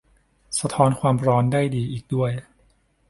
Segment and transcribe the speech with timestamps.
[0.59, 2.31] สะท้อนความร้อนได้ดีอีกด้วย